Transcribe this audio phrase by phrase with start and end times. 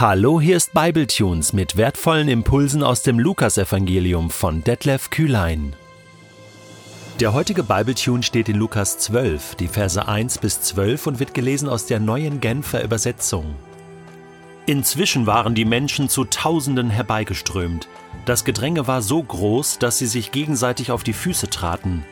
[0.00, 5.74] Hallo, hier ist Bibletunes mit wertvollen Impulsen aus dem Lukasevangelium von Detlef Kühlein.
[7.18, 11.68] Der heutige Bibletune steht in Lukas 12, die Verse 1 bis 12 und wird gelesen
[11.68, 13.56] aus der neuen Genfer Übersetzung.
[14.66, 17.88] Inzwischen waren die Menschen zu Tausenden herbeigeströmt.
[18.24, 22.04] Das Gedränge war so groß, dass sie sich gegenseitig auf die Füße traten.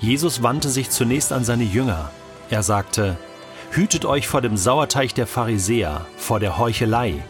[0.00, 2.10] Jesus wandte sich zunächst an seine Jünger.
[2.50, 3.16] Er sagte,
[3.74, 7.24] Hütet euch vor dem Sauerteig der Pharisäer, vor der Heuchelei.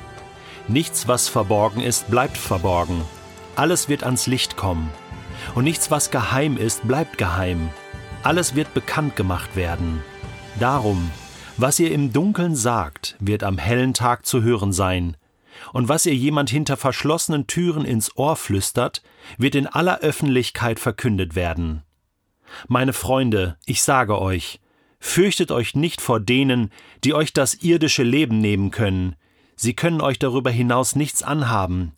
[0.67, 3.03] Nichts, was verborgen ist, bleibt verborgen.
[3.55, 4.91] Alles wird ans Licht kommen.
[5.55, 7.71] Und nichts, was geheim ist, bleibt geheim.
[8.25, 10.03] Alles wird bekannt gemacht werden.
[10.59, 11.13] Darum,
[11.59, 15.17] was ihr im Dunkeln sagt, wird am hellen Tag zu hören sein.
[15.73, 19.05] Und was ihr jemand hinter verschlossenen Türen ins Ohr flüstert,
[19.39, 21.85] wird in aller Öffentlichkeit verkündet werden.
[22.67, 24.59] Meine Freunde, ich sage euch,
[25.05, 26.71] Fürchtet euch nicht vor denen,
[27.03, 29.17] die euch das irdische Leben nehmen können.
[29.57, 31.93] Sie können euch darüber hinaus nichts anhaben.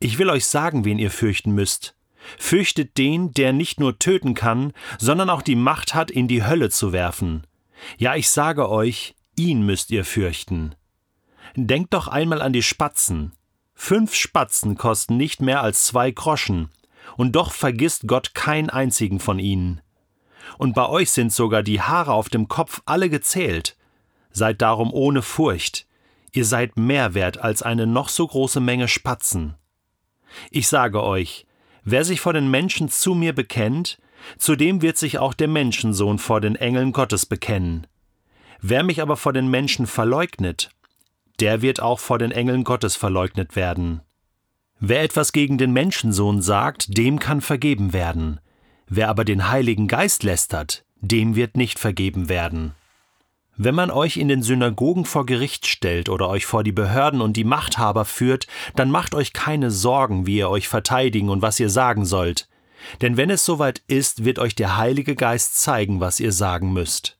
[0.00, 1.94] Ich will euch sagen, wen ihr fürchten müsst.
[2.38, 6.70] Fürchtet den, der nicht nur töten kann, sondern auch die Macht hat, in die Hölle
[6.70, 7.46] zu werfen.
[7.98, 10.74] Ja, ich sage euch, ihn müsst ihr fürchten.
[11.56, 13.32] Denkt doch einmal an die Spatzen.
[13.74, 16.70] Fünf Spatzen kosten nicht mehr als zwei Groschen,
[17.18, 19.82] und doch vergisst Gott keinen einzigen von ihnen
[20.58, 23.76] und bei euch sind sogar die Haare auf dem Kopf alle gezählt.
[24.30, 25.86] Seid darum ohne Furcht,
[26.32, 29.54] ihr seid mehr wert als eine noch so große Menge Spatzen.
[30.50, 31.46] Ich sage euch,
[31.84, 33.98] wer sich vor den Menschen zu mir bekennt,
[34.38, 37.86] zu dem wird sich auch der Menschensohn vor den Engeln Gottes bekennen.
[38.60, 40.70] Wer mich aber vor den Menschen verleugnet,
[41.40, 44.02] der wird auch vor den Engeln Gottes verleugnet werden.
[44.78, 48.40] Wer etwas gegen den Menschensohn sagt, dem kann vergeben werden.
[48.92, 52.74] Wer aber den Heiligen Geist lästert, dem wird nicht vergeben werden.
[53.56, 57.36] Wenn man euch in den Synagogen vor Gericht stellt oder euch vor die Behörden und
[57.36, 61.70] die Machthaber führt, dann macht euch keine Sorgen, wie ihr euch verteidigen und was ihr
[61.70, 62.48] sagen sollt.
[63.00, 67.16] Denn wenn es soweit ist, wird euch der Heilige Geist zeigen, was ihr sagen müsst.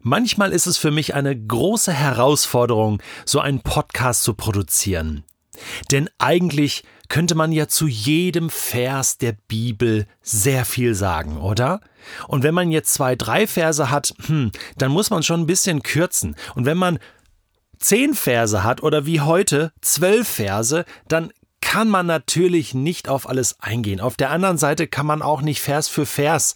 [0.00, 5.24] Manchmal ist es für mich eine große Herausforderung, so einen Podcast zu produzieren.
[5.90, 11.80] Denn eigentlich könnte man ja zu jedem Vers der Bibel sehr viel sagen, oder?
[12.26, 15.82] Und wenn man jetzt zwei, drei Verse hat, hm, dann muss man schon ein bisschen
[15.82, 16.36] kürzen.
[16.54, 16.98] Und wenn man
[17.78, 23.60] zehn Verse hat oder wie heute zwölf Verse, dann kann man natürlich nicht auf alles
[23.60, 24.00] eingehen.
[24.00, 26.54] Auf der anderen Seite kann man auch nicht Vers für Vers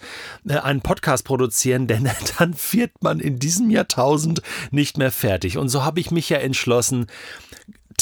[0.49, 2.09] äh, einen Podcast produzieren, denn
[2.39, 5.59] dann wird man in diesem Jahrtausend nicht mehr fertig.
[5.59, 7.07] Und so habe ich mich ja entschlossen,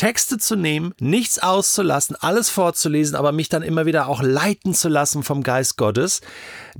[0.00, 4.88] Texte zu nehmen, nichts auszulassen, alles vorzulesen, aber mich dann immer wieder auch leiten zu
[4.88, 6.22] lassen vom Geist Gottes,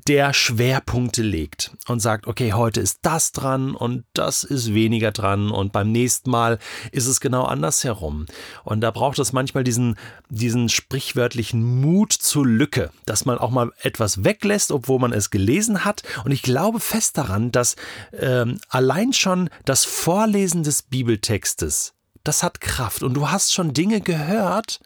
[0.09, 5.51] der Schwerpunkte legt und sagt, okay, heute ist das dran und das ist weniger dran
[5.51, 6.59] und beim nächsten Mal
[6.93, 8.25] ist es genau andersherum.
[8.65, 9.99] Und da braucht es manchmal diesen,
[10.31, 15.85] diesen sprichwörtlichen Mut zur Lücke, dass man auch mal etwas weglässt, obwohl man es gelesen
[15.85, 16.05] hat.
[16.25, 17.77] Und ich glaube fest daran, dass
[18.19, 21.93] ähm, allein schon das Vorlesen des Bibeltextes
[22.25, 23.03] das hat Kraft.
[23.03, 24.81] Und du hast schon Dinge gehört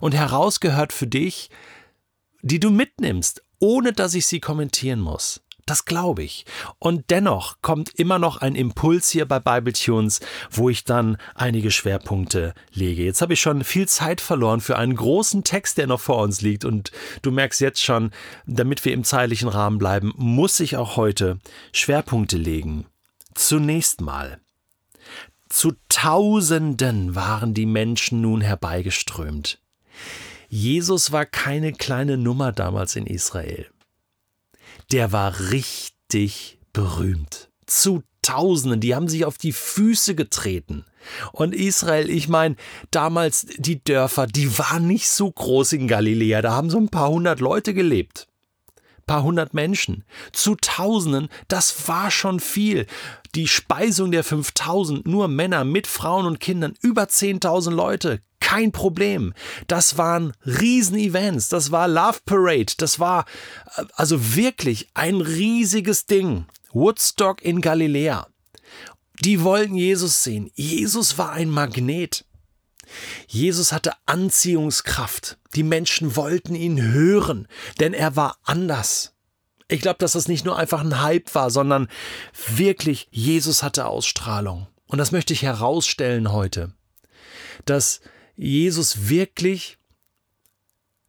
[0.00, 1.50] und herausgehört für dich,
[2.42, 5.40] die du mitnimmst, ohne dass ich sie kommentieren muss.
[5.66, 6.44] Das glaube ich.
[6.78, 12.52] Und dennoch kommt immer noch ein Impuls hier bei Bibletunes, wo ich dann einige Schwerpunkte
[12.72, 13.02] lege.
[13.02, 16.42] Jetzt habe ich schon viel Zeit verloren für einen großen Text, der noch vor uns
[16.42, 16.66] liegt.
[16.66, 18.10] Und du merkst jetzt schon,
[18.44, 21.38] damit wir im zeitlichen Rahmen bleiben, muss ich auch heute
[21.72, 22.86] Schwerpunkte legen.
[23.34, 24.38] Zunächst mal
[25.54, 29.60] zu Tausenden waren die Menschen nun herbeigeströmt.
[30.48, 33.68] Jesus war keine kleine Nummer damals in Israel.
[34.90, 37.50] Der war richtig berühmt.
[37.66, 40.84] Zu Tausenden, die haben sich auf die Füße getreten.
[41.30, 42.56] Und Israel, ich meine,
[42.90, 47.10] damals die Dörfer, die waren nicht so groß in Galiläa, da haben so ein paar
[47.10, 48.26] hundert Leute gelebt
[49.06, 50.04] paar hundert Menschen.
[50.32, 52.86] Zu Tausenden, das war schon viel.
[53.34, 59.32] Die Speisung der 5000, nur Männer mit Frauen und Kindern, über 10.000 Leute, kein Problem.
[59.66, 63.24] Das waren Riesenevents, das war Love Parade, das war
[63.76, 66.46] äh, also wirklich ein riesiges Ding.
[66.72, 68.26] Woodstock in Galiläa.
[69.20, 70.50] Die wollten Jesus sehen.
[70.54, 72.24] Jesus war ein Magnet.
[73.26, 75.38] Jesus hatte Anziehungskraft.
[75.54, 77.48] Die Menschen wollten ihn hören,
[77.80, 79.14] denn er war anders.
[79.68, 81.88] Ich glaube, dass das nicht nur einfach ein Hype war, sondern
[82.54, 84.66] wirklich Jesus hatte Ausstrahlung.
[84.86, 86.72] Und das möchte ich herausstellen heute,
[87.64, 88.00] dass
[88.36, 89.78] Jesus wirklich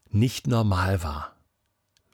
[0.10, 1.36] nicht normal war.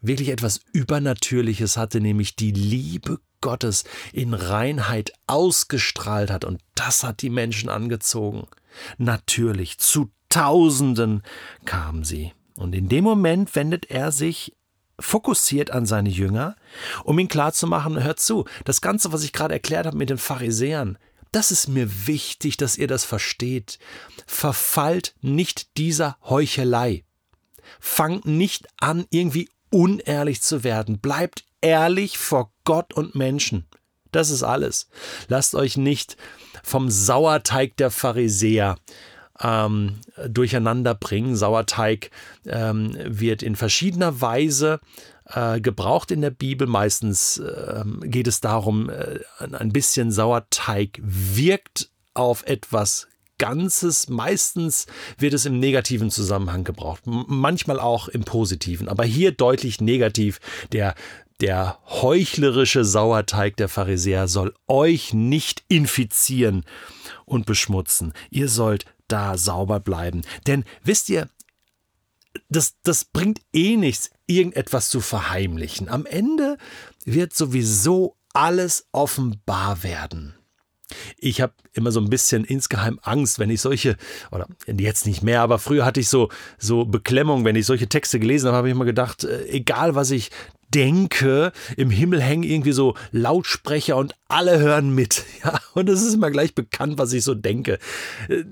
[0.01, 3.83] Wirklich etwas Übernatürliches hatte, nämlich die Liebe Gottes
[4.13, 6.43] in Reinheit ausgestrahlt hat.
[6.43, 8.47] Und das hat die Menschen angezogen.
[8.97, 11.23] Natürlich, zu Tausenden
[11.65, 12.33] kamen sie.
[12.55, 14.55] Und in dem Moment wendet er sich
[14.99, 16.55] fokussiert an seine Jünger,
[17.03, 20.97] um ihnen klarzumachen, hört zu, das Ganze, was ich gerade erklärt habe mit den Pharisäern,
[21.31, 23.79] das ist mir wichtig, dass ihr das versteht.
[24.27, 27.05] Verfallt nicht dieser Heuchelei.
[27.79, 30.99] Fangt nicht an, irgendwie unehrlich zu werden.
[30.99, 33.65] Bleibt ehrlich vor Gott und Menschen.
[34.11, 34.89] Das ist alles.
[35.27, 36.17] Lasst euch nicht
[36.63, 38.77] vom Sauerteig der Pharisäer
[39.41, 41.35] ähm, durcheinander bringen.
[41.35, 42.11] Sauerteig
[42.45, 44.79] ähm, wird in verschiedener Weise
[45.25, 46.67] äh, gebraucht in der Bibel.
[46.67, 53.07] Meistens äh, geht es darum, äh, ein bisschen Sauerteig wirkt auf etwas
[53.37, 54.07] Ganzes.
[54.07, 54.85] Meistens
[55.17, 60.39] wird es im negativen Zusammenhang gebraucht, manchmal auch im positiven, aber hier deutlich negativ.
[60.71, 60.93] Der
[61.41, 66.63] der heuchlerische Sauerteig der Pharisäer soll euch nicht infizieren
[67.25, 68.13] und beschmutzen.
[68.29, 70.21] Ihr sollt da sauber bleiben.
[70.47, 71.27] Denn wisst ihr,
[72.49, 75.89] das, das bringt eh nichts, irgendetwas zu verheimlichen.
[75.89, 76.57] Am Ende
[77.05, 80.35] wird sowieso alles offenbar werden.
[81.17, 83.95] Ich habe immer so ein bisschen insgeheim Angst, wenn ich solche,
[84.31, 88.19] oder jetzt nicht mehr, aber früher hatte ich so, so Beklemmung, wenn ich solche Texte
[88.19, 90.31] gelesen habe, habe ich immer gedacht, äh, egal was ich
[90.73, 95.25] denke, im Himmel hängen irgendwie so Lautsprecher und alle hören mit.
[95.43, 97.79] Ja, und es ist immer gleich bekannt, was ich so denke.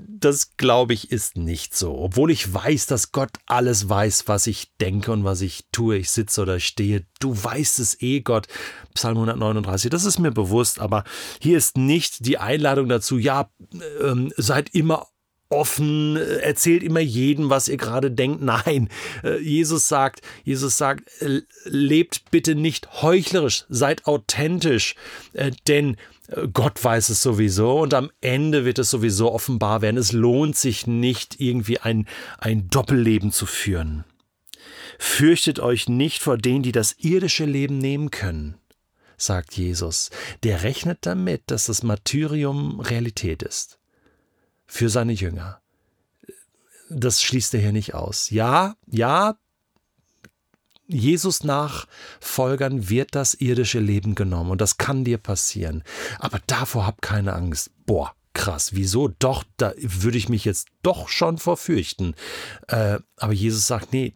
[0.08, 1.96] Das glaube ich ist nicht so.
[1.96, 5.98] Obwohl ich weiß, dass Gott alles weiß, was ich denke und was ich tue.
[5.98, 7.06] Ich sitze oder stehe.
[7.20, 8.48] Du weißt es eh, Gott.
[8.96, 9.92] Psalm 139.
[9.92, 10.80] Das ist mir bewusst.
[10.80, 11.04] Aber
[11.40, 13.52] hier ist nicht die Einladung dazu, ja,
[14.02, 15.06] ähm, seid immer
[15.50, 18.42] offen, äh, erzählt immer jedem, was ihr gerade denkt.
[18.42, 18.90] Nein,
[19.24, 24.96] äh, Jesus sagt, Jesus sagt, äh, lebt bitte nicht heuchlerisch, seid authentisch,
[25.68, 25.98] denn
[26.54, 29.98] Gott weiß es sowieso und am Ende wird es sowieso offenbar werden.
[29.98, 32.08] Es lohnt sich nicht, irgendwie ein,
[32.38, 34.04] ein Doppelleben zu führen.
[35.00, 38.60] Fürchtet euch nicht vor denen, die das irdische Leben nehmen können,
[39.18, 40.12] sagt Jesus.
[40.44, 43.79] Der rechnet damit, dass das Martyrium Realität ist
[44.70, 45.62] für seine Jünger.
[46.90, 48.30] Das schließt er hier nicht aus.
[48.30, 49.36] Ja, ja,
[50.88, 55.84] Jesus Nachfolgern wird das irdische Leben genommen und das kann dir passieren.
[56.18, 57.72] Aber davor hab keine Angst.
[57.86, 59.08] Boah, krass, wieso?
[59.08, 62.16] Doch, da würde ich mich jetzt doch schon vorfürchten.
[62.68, 64.16] Äh, aber Jesus sagt, nee,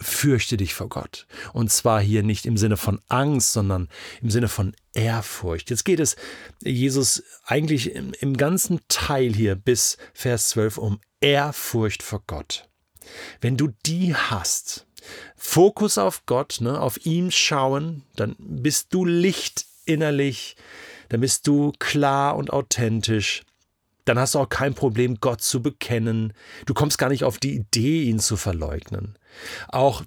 [0.00, 1.26] fürchte dich vor Gott.
[1.52, 3.88] Und zwar hier nicht im Sinne von Angst, sondern
[4.22, 5.70] im Sinne von Ehrfurcht.
[5.70, 6.16] Jetzt geht es
[6.62, 12.68] Jesus eigentlich im, im ganzen Teil hier bis Vers 12 um Ehrfurcht vor Gott.
[13.40, 14.86] Wenn du die hast,
[15.36, 20.56] Fokus auf Gott, ne, auf ihn schauen, dann bist du Licht innerlich,
[21.08, 23.42] dann bist du klar und authentisch,
[24.08, 26.32] dann hast du auch kein Problem, Gott zu bekennen.
[26.66, 29.18] Du kommst gar nicht auf die Idee, ihn zu verleugnen.
[29.68, 30.02] Auch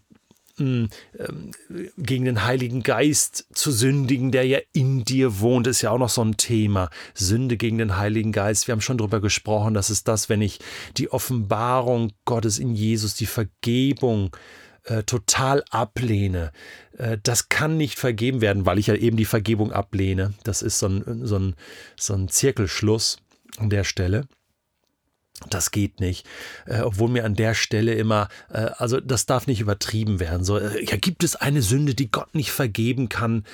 [0.57, 1.51] hm, ähm,
[1.98, 6.09] gegen den Heiligen Geist zu sündigen, der ja in dir wohnt, ist ja auch noch
[6.09, 6.89] so ein Thema.
[7.13, 8.68] Sünde gegen den Heiligen Geist.
[8.68, 10.59] Wir haben schon darüber gesprochen, das ist das, wenn ich
[10.98, 14.36] die Offenbarung Gottes in Jesus, die Vergebung,
[14.83, 16.51] äh, total ablehne.
[16.98, 20.33] Äh, das kann nicht vergeben werden, weil ich ja eben die Vergebung ablehne.
[20.44, 21.56] Das ist so ein, so ein,
[21.98, 23.18] so ein Zirkelschluss
[23.58, 24.27] an der Stelle.
[25.50, 26.27] Das geht nicht,
[26.67, 30.43] äh, obwohl mir an der Stelle immer, äh, also das darf nicht übertrieben werden.
[30.43, 33.46] So, äh, ja, gibt es eine Sünde, die Gott nicht vergeben kann?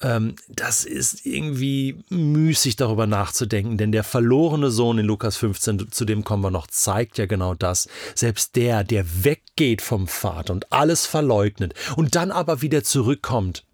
[0.00, 6.06] Ähm, das ist irgendwie müßig darüber nachzudenken, denn der verlorene Sohn in Lukas 15, zu
[6.06, 7.88] dem kommen wir noch, zeigt ja genau das.
[8.14, 13.64] Selbst der, der weggeht vom Vater und alles verleugnet und dann aber wieder zurückkommt,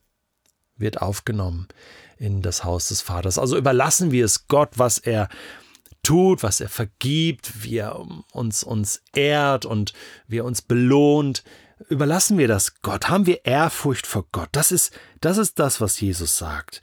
[0.77, 1.69] wird aufgenommen
[2.19, 3.39] in das Haus des Vaters.
[3.39, 5.29] Also überlassen wir es Gott, was er
[6.03, 8.01] tut, was er vergibt, wie er
[8.33, 9.93] uns, uns ehrt und
[10.29, 11.45] wie er uns belohnt.
[11.89, 14.51] Überlassen wir das Gott, haben wir Ehrfurcht vor Gott.
[14.53, 16.83] Das ist, das ist das, was Jesus sagt.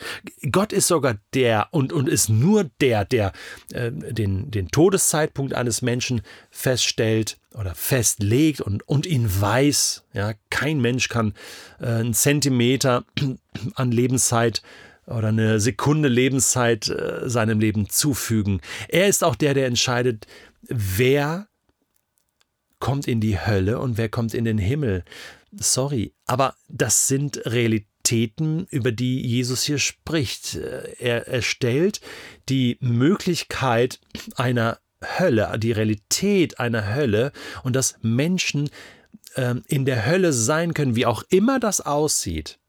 [0.52, 3.32] Gott ist sogar der und, und ist nur der, der
[3.72, 10.04] äh, den, den Todeszeitpunkt eines Menschen feststellt oder festlegt und, und ihn weiß.
[10.14, 11.36] Ja, kein Mensch kann
[11.80, 13.06] äh, einen Zentimeter
[13.76, 14.64] an Lebenszeit
[15.08, 18.62] oder eine Sekunde Lebenszeit äh, seinem Leben zufügen.
[18.90, 20.28] Er ist auch der, der entscheidet,
[20.62, 21.48] wer
[22.80, 25.04] kommt in die Hölle und wer kommt in den Himmel.
[25.54, 30.56] Sorry, aber das sind Realitäten, über die Jesus hier spricht.
[31.00, 32.02] Er, er stellt
[32.50, 34.00] die Möglichkeit
[34.36, 37.32] einer Hölle, die Realität einer Hölle
[37.64, 38.70] und dass Menschen
[39.36, 42.60] ähm, in der Hölle sein können, wie auch immer das aussieht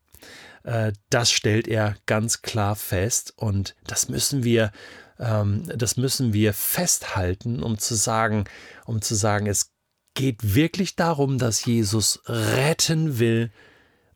[0.69, 4.71] Äh, das stellt er ganz klar fest und das müssen wir
[5.19, 8.45] ähm, das müssen wir festhalten, um zu sagen,
[8.85, 9.73] um zu sagen, es
[10.15, 13.51] geht wirklich darum, dass Jesus retten will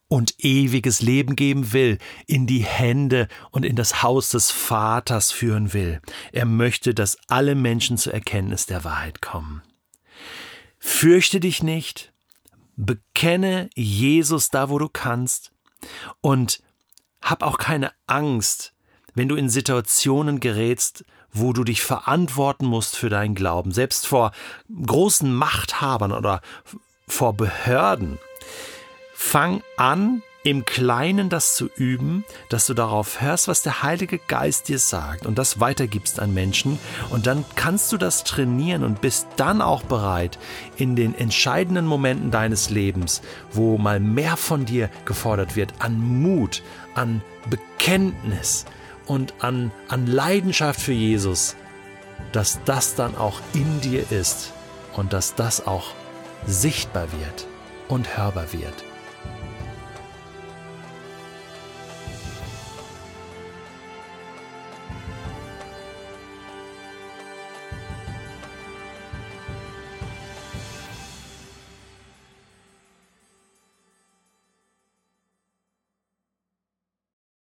[0.09, 5.73] und ewiges Leben geben will, in die Hände und in das Haus des Vaters führen
[5.73, 6.03] will.
[6.33, 9.63] Er möchte, dass alle Menschen zur Erkenntnis der Wahrheit kommen.
[10.79, 12.13] Fürchte dich nicht,
[12.77, 15.53] bekenne Jesus da, wo du kannst
[16.21, 16.63] und
[17.21, 18.73] hab auch keine Angst,
[19.15, 24.33] wenn du in Situationen gerätst, wo du dich verantworten musst für deinen Glauben, selbst vor
[24.85, 26.41] großen Machthabern oder
[27.09, 28.19] vor Behörden.
[29.15, 34.69] Fang an, im Kleinen das zu üben, dass du darauf hörst, was der Heilige Geist
[34.69, 36.79] dir sagt und das weitergibst an Menschen
[37.11, 40.39] und dann kannst du das trainieren und bist dann auch bereit,
[40.77, 43.23] in den entscheidenden Momenten deines Lebens,
[43.53, 46.63] wo mal mehr von dir gefordert wird, an Mut,
[46.95, 48.65] an Bekenntnis,
[49.07, 51.57] und an, an Leidenschaft für Jesus,
[52.33, 54.53] dass das dann auch in dir ist
[54.95, 55.89] und dass das auch
[56.47, 57.47] sichtbar wird
[57.89, 58.92] und hörbar wird.